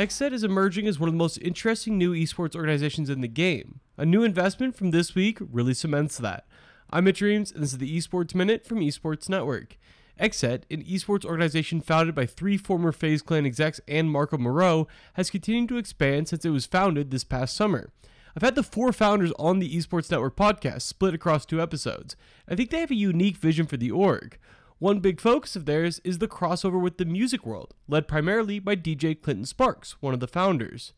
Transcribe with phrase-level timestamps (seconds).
[0.00, 3.80] XSET is emerging as one of the most interesting new esports organizations in the game.
[3.98, 6.46] A new investment from this week really cements that.
[6.88, 9.76] I'm Mitch Reames, and this is the Esports Minute from Esports Network.
[10.18, 15.28] XSET, an esports organization founded by three former FaZe Clan execs and Marco Mereu, has
[15.28, 17.92] continued to expand since it was founded this past summer.
[18.34, 22.16] I've had the four founders on the Esports Network podcast split across two episodes.
[22.48, 24.38] I think they have a unique vision for the org.
[24.80, 28.76] One big focus of theirs is the crossover with the music world, led primarily by
[28.76, 30.94] DJ Clinton Sparks, one of the founders.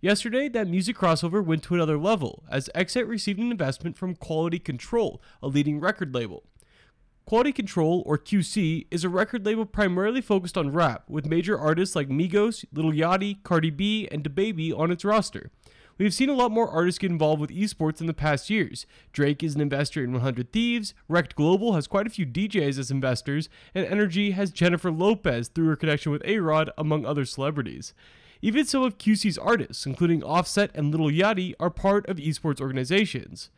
[0.00, 4.58] Yesterday, that music crossover went to another level, as XSET received an investment from Quality
[4.58, 6.44] Control, a leading record label.
[7.26, 11.94] Quality Control, or QC, is a record label primarily focused on rap, with major artists
[11.94, 15.50] like Migos, Lil Yachty, Cardi B, and DaBaby on its roster.
[15.98, 18.84] We've seen a lot more artists get involved with esports in the past years.
[19.12, 23.48] Drake is an investor in 100 Thieves, ReKTGlobal has quite a few DJs as investors,
[23.74, 27.94] and NRG has Jennifer Lopez through her connection with A Rod, among other celebrities.
[28.42, 33.48] Even some of QC's artists, including Offset and Lil Yachty, are part of esports organizations.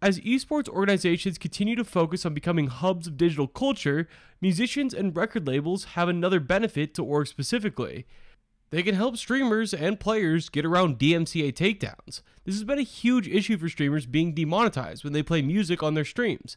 [0.00, 4.08] As esports organizations continue to focus on becoming hubs of digital culture,
[4.40, 8.06] musicians and record labels have another benefit to org specifically.
[8.74, 12.22] They can help streamers and players get around DMCA takedowns.
[12.44, 15.94] This has been a huge issue for streamers being demonetized when they play music on
[15.94, 16.56] their streams.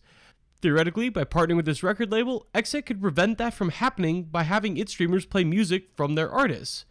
[0.64, 4.78] Theoretically, by partnering with this record label, XSET could prevent that from happening by having
[4.78, 6.86] its streamers play music from their artists.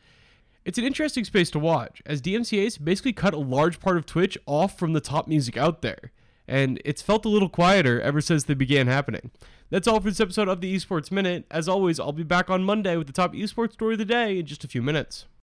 [0.65, 4.39] It's an interesting space to watch, as DMCA's basically cut a large part of Twitch
[4.47, 6.13] off from the top music out there,
[6.49, 9.31] and it's felt a little quieter ever since they began happening.
[9.69, 11.45] That's all for this episode of the Esports Minute.
[11.51, 14.39] As always, I'll be back on Monday with the top esports story of the day
[14.39, 15.27] in just a few minutes.